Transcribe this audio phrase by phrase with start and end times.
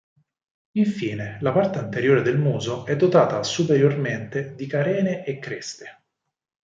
[0.77, 6.03] Infine, la parte anteriore del muso è dotata superiormente di carene e creste.